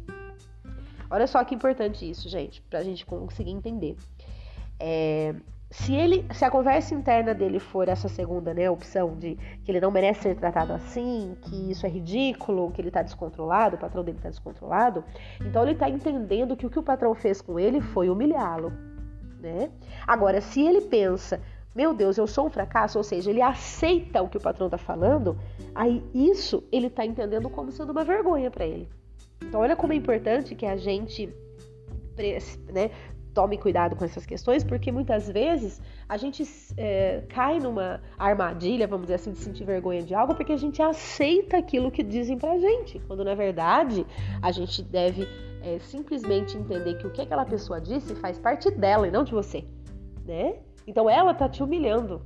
Olha 1.10 1.26
só 1.26 1.42
que 1.42 1.54
importante 1.54 2.08
isso, 2.08 2.28
gente, 2.28 2.60
para 2.62 2.80
a 2.80 2.82
gente 2.82 3.06
conseguir 3.06 3.50
entender. 3.50 3.96
É, 4.78 5.34
se 5.70 5.94
ele, 5.94 6.24
se 6.32 6.44
a 6.44 6.50
conversa 6.50 6.94
interna 6.94 7.34
dele 7.34 7.58
for 7.58 7.88
essa 7.88 8.08
segunda, 8.08 8.54
né, 8.54 8.70
opção 8.70 9.14
de 9.16 9.36
que 9.62 9.70
ele 9.70 9.80
não 9.80 9.90
merece 9.90 10.22
ser 10.22 10.36
tratado 10.36 10.72
assim, 10.72 11.36
que 11.42 11.70
isso 11.70 11.84
é 11.84 11.90
ridículo, 11.90 12.70
que 12.70 12.80
ele 12.80 12.88
está 12.88 13.02
descontrolado, 13.02 13.76
o 13.76 13.78
patrão 13.78 14.02
dele 14.02 14.16
está 14.16 14.30
descontrolado, 14.30 15.04
então 15.40 15.62
ele 15.62 15.72
está 15.72 15.88
entendendo 15.88 16.56
que 16.56 16.64
o 16.64 16.70
que 16.70 16.78
o 16.78 16.82
patrão 16.82 17.14
fez 17.14 17.42
com 17.42 17.60
ele 17.60 17.82
foi 17.82 18.08
humilhá-lo, 18.08 18.72
né? 19.40 19.70
Agora, 20.06 20.40
se 20.40 20.62
ele 20.62 20.80
pensa, 20.80 21.38
meu 21.74 21.92
Deus, 21.92 22.16
eu 22.16 22.26
sou 22.26 22.46
um 22.46 22.50
fracasso, 22.50 22.96
ou 22.96 23.04
seja, 23.04 23.28
ele 23.28 23.42
aceita 23.42 24.22
o 24.22 24.28
que 24.28 24.38
o 24.38 24.40
patrão 24.40 24.68
está 24.68 24.78
falando, 24.78 25.38
aí 25.74 26.02
isso 26.14 26.64
ele 26.72 26.86
está 26.86 27.04
entendendo 27.04 27.50
como 27.50 27.70
sendo 27.70 27.92
uma 27.92 28.04
vergonha 28.04 28.50
para 28.50 28.66
ele. 28.66 28.88
Então, 29.42 29.60
olha 29.60 29.76
como 29.76 29.92
é 29.92 29.96
importante 29.96 30.54
que 30.54 30.64
a 30.64 30.76
gente 30.76 31.32
né, 32.72 32.90
tome 33.38 33.56
cuidado 33.56 33.94
com 33.94 34.04
essas 34.04 34.26
questões, 34.26 34.64
porque 34.64 34.90
muitas 34.90 35.30
vezes 35.30 35.80
a 36.08 36.16
gente 36.16 36.42
é, 36.76 37.22
cai 37.28 37.60
numa 37.60 38.00
armadilha, 38.18 38.84
vamos 38.88 39.06
dizer 39.06 39.14
assim, 39.14 39.30
de 39.30 39.38
sentir 39.38 39.62
vergonha 39.62 40.02
de 40.02 40.12
algo, 40.12 40.34
porque 40.34 40.52
a 40.52 40.56
gente 40.56 40.82
aceita 40.82 41.56
aquilo 41.56 41.88
que 41.88 42.02
dizem 42.02 42.36
pra 42.36 42.58
gente, 42.58 42.98
quando 43.06 43.24
na 43.24 43.36
verdade 43.36 44.04
a 44.42 44.50
gente 44.50 44.82
deve 44.82 45.28
é, 45.62 45.78
simplesmente 45.78 46.56
entender 46.56 46.94
que 46.94 47.06
o 47.06 47.12
que 47.12 47.22
aquela 47.22 47.44
pessoa 47.44 47.80
disse 47.80 48.12
faz 48.16 48.40
parte 48.40 48.72
dela 48.72 49.06
e 49.06 49.10
não 49.12 49.22
de 49.22 49.30
você, 49.30 49.64
né? 50.26 50.56
Então 50.84 51.08
ela 51.08 51.32
tá 51.32 51.48
te 51.48 51.62
humilhando, 51.62 52.20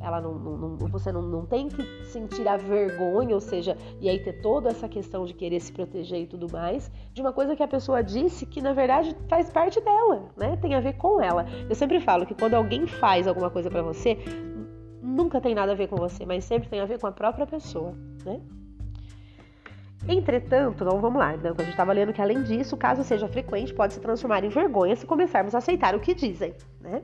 ela 0.00 0.20
não, 0.20 0.34
não, 0.34 0.76
você 0.88 1.12
não, 1.12 1.22
não 1.22 1.46
tem 1.46 1.68
que 1.68 1.82
sentir 2.06 2.48
a 2.48 2.56
vergonha, 2.56 3.34
ou 3.34 3.40
seja, 3.40 3.76
e 4.00 4.08
aí 4.08 4.18
ter 4.18 4.40
toda 4.40 4.70
essa 4.70 4.88
questão 4.88 5.24
de 5.24 5.34
querer 5.34 5.60
se 5.60 5.72
proteger 5.72 6.22
e 6.22 6.26
tudo 6.26 6.50
mais, 6.50 6.90
de 7.12 7.20
uma 7.20 7.32
coisa 7.32 7.54
que 7.54 7.62
a 7.62 7.68
pessoa 7.68 8.02
disse 8.02 8.46
que 8.46 8.60
na 8.60 8.72
verdade 8.72 9.16
faz 9.28 9.50
parte 9.50 9.80
dela, 9.80 10.30
né? 10.36 10.56
Tem 10.56 10.74
a 10.74 10.80
ver 10.80 10.94
com 10.94 11.20
ela. 11.20 11.44
Eu 11.68 11.74
sempre 11.74 12.00
falo 12.00 12.24
que 12.24 12.34
quando 12.34 12.54
alguém 12.54 12.86
faz 12.86 13.26
alguma 13.26 13.50
coisa 13.50 13.70
para 13.70 13.82
você, 13.82 14.18
nunca 15.02 15.40
tem 15.40 15.54
nada 15.54 15.72
a 15.72 15.74
ver 15.74 15.88
com 15.88 15.96
você, 15.96 16.24
mas 16.24 16.44
sempre 16.44 16.68
tem 16.68 16.80
a 16.80 16.86
ver 16.86 16.98
com 16.98 17.06
a 17.06 17.12
própria 17.12 17.46
pessoa, 17.46 17.94
né? 18.24 18.40
Entretanto, 20.08 20.82
não 20.82 20.98
vamos 20.98 21.18
lá, 21.18 21.36
né? 21.36 21.50
a 21.50 21.62
gente 21.62 21.70
estava 21.70 21.92
lendo 21.92 22.12
que 22.12 22.22
além 22.22 22.42
disso, 22.42 22.74
caso 22.76 23.04
seja 23.04 23.28
frequente, 23.28 23.74
pode 23.74 23.92
se 23.92 24.00
transformar 24.00 24.42
em 24.42 24.48
vergonha 24.48 24.96
se 24.96 25.06
começarmos 25.06 25.54
a 25.54 25.58
aceitar 25.58 25.94
o 25.94 26.00
que 26.00 26.14
dizem, 26.14 26.54
né? 26.80 27.02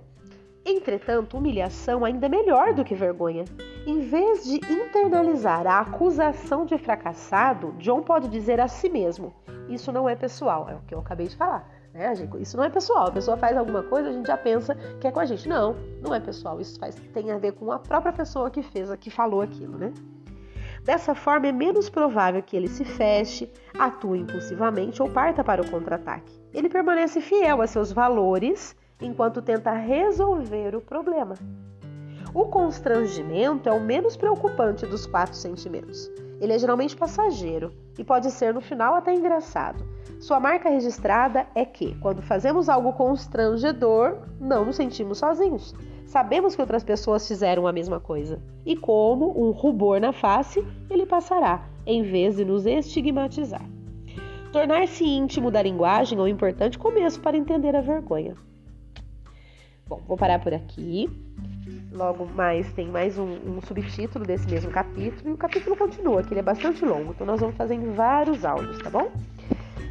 Entretanto, 0.69 1.37
humilhação 1.37 2.05
ainda 2.05 2.27
é 2.27 2.29
melhor 2.29 2.75
do 2.75 2.85
que 2.85 2.93
vergonha. 2.93 3.45
Em 3.87 4.01
vez 4.01 4.43
de 4.43 4.57
internalizar 4.57 5.65
a 5.65 5.79
acusação 5.79 6.67
de 6.67 6.77
fracassado, 6.77 7.73
John 7.79 8.03
pode 8.03 8.27
dizer 8.27 8.59
a 8.59 8.67
si 8.67 8.89
mesmo: 8.89 9.33
Isso 9.69 9.93
não 9.93 10.09
é 10.09 10.17
pessoal, 10.17 10.69
é 10.69 10.75
o 10.75 10.81
que 10.81 10.93
eu 10.93 10.99
acabei 10.99 11.29
de 11.29 11.37
falar. 11.37 11.71
Né? 11.95 12.13
Isso 12.41 12.57
não 12.57 12.65
é 12.65 12.69
pessoal. 12.69 13.07
A 13.07 13.13
pessoa 13.13 13.37
faz 13.37 13.57
alguma 13.57 13.85
coisa, 13.85 14.09
a 14.09 14.13
gente 14.13 14.27
já 14.27 14.37
pensa 14.37 14.75
que 15.01 15.07
é 15.07 15.13
com 15.13 15.21
a 15.21 15.25
gente. 15.25 15.49
Não, 15.49 15.77
não 16.03 16.13
é 16.13 16.19
pessoal. 16.19 16.61
Isso 16.61 16.81
faz, 16.81 16.97
tem 17.15 17.31
a 17.31 17.39
ver 17.39 17.53
com 17.53 17.71
a 17.71 17.79
própria 17.79 18.13
pessoa 18.13 18.51
que 18.51 18.61
fez, 18.61 18.93
que 18.97 19.09
falou 19.09 19.43
aquilo, 19.43 19.79
né? 19.79 19.95
Dessa 20.83 21.15
forma, 21.15 21.47
é 21.47 21.53
menos 21.53 21.89
provável 21.89 22.43
que 22.43 22.57
ele 22.57 22.69
se 22.69 22.85
feche, 22.85 23.49
atue 23.79 24.19
impulsivamente 24.19 25.01
ou 25.01 25.09
parta 25.09 25.45
para 25.45 25.63
o 25.63 25.71
contra-ataque. 25.71 26.41
Ele 26.53 26.69
permanece 26.69 27.21
fiel 27.21 27.63
a 27.63 27.69
seus 27.69 27.93
valores 27.93 28.75
enquanto 29.01 29.43
tenta 29.43 29.73
resolver 29.73 30.75
o 30.75 30.81
problema. 30.81 31.35
O 32.35 32.47
constrangimento 32.47 33.69
é 33.69 33.73
o 33.73 33.81
menos 33.81 34.17
preocupante 34.17 34.85
dos 34.87 35.07
quatro 35.07 35.35
sentimentos. 35.35 36.11
Ele 36.41 36.53
é 36.53 36.59
geralmente 36.59 36.97
passageiro 36.97 37.73
e 37.99 38.05
pode 38.05 38.31
ser 38.31 38.53
no 38.53 38.61
final 38.61 38.95
até 38.95 39.15
engraçado. 39.15 39.83
Sua 40.21 40.39
marca 40.39 40.69
registrada 40.69 41.47
é 41.55 41.65
que, 41.65 41.95
quando 41.99 42.21
fazemos 42.23 42.69
algo 42.69 42.93
constrangedor, 42.93 44.19
não 44.39 44.65
nos 44.65 44.77
sentimos 44.77 45.19
sozinhos. 45.19 45.75
Sabemos 46.05 46.55
que 46.55 46.61
outras 46.61 46.85
pessoas 46.85 47.27
fizeram 47.27 47.67
a 47.67 47.73
mesma 47.73 48.01
coisa. 48.01 48.41
E 48.65 48.77
como 48.77 49.43
um 49.43 49.51
rubor 49.51 49.99
na 50.01 50.13
face, 50.13 50.65
ele 50.91 51.07
passará, 51.07 51.67
em 51.87 52.03
vez 52.03 52.37
de 52.37 52.45
nos 52.45 52.67
estigmatizar. 52.67 53.65
Tornar-se 54.53 55.05
íntimo 55.05 55.51
da 55.51 55.63
linguagem 55.63 56.19
é 56.19 56.23
um 56.23 56.29
importante 56.29 56.79
começo 56.79 57.21
para 57.21 57.37
entender 57.37 57.75
a 57.75 57.81
vergonha. 57.81 58.35
Bom, 59.89 60.01
vou 60.07 60.17
parar 60.17 60.41
por 60.41 60.53
aqui. 60.53 61.09
Logo 61.93 62.27
mais 62.27 62.73
tem 62.73 62.89
mais 62.89 63.17
um, 63.19 63.25
um, 63.25 63.61
subtítulo 63.63 64.25
desse 64.25 64.51
mesmo 64.51 64.71
capítulo 64.71 65.31
e 65.31 65.33
o 65.33 65.37
capítulo 65.37 65.77
continua, 65.77 66.25
que 66.25 66.33
ele 66.33 66.41
é 66.41 66.43
bastante 66.43 66.85
longo, 66.85 67.13
então 67.13 67.27
nós 67.27 67.41
vamos 67.41 67.57
fazer 67.57 67.75
em 67.75 67.93
vários 67.93 68.45
áudios, 68.45 68.79
tá 68.83 68.91
bom? 68.91 69.11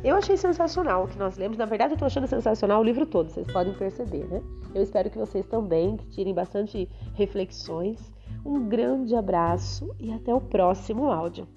Eu 0.04 0.18
achei 0.18 0.36
sensacional 0.36 1.06
o 1.06 1.08
que 1.08 1.18
nós 1.18 1.38
lemos. 1.38 1.58
Na 1.58 1.66
verdade, 1.66 1.94
eu 1.94 1.98
tô 1.98 2.06
achando 2.06 2.28
sensacional 2.28 2.82
o 2.82 2.84
livro 2.84 3.06
todo, 3.06 3.30
vocês 3.30 3.48
podem 3.52 3.74
perceber, 3.74 4.26
né? 4.26 4.42
Eu 4.74 4.84
espero 4.84 5.10
que 5.10 5.18
vocês 5.18 5.46
também 5.46 5.96
que 5.96 6.08
tirem 6.10 6.34
bastante 6.34 6.90
reflexões. 7.14 8.14
Um 8.46 8.68
grande 8.68 9.16
abraço 9.16 9.96
e 9.98 10.12
até 10.12 10.34
o 10.34 10.42
próximo 10.42 11.10
áudio. 11.10 11.48